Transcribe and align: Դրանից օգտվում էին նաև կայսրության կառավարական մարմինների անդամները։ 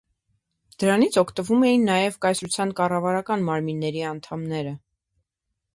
Դրանից 0.83 1.17
օգտվում 1.21 1.65
էին 1.67 1.85
նաև 1.91 2.17
կայսրության 2.25 2.73
կառավարական 2.81 3.47
մարմինների 3.53 4.05
անդամները։ 4.15 4.75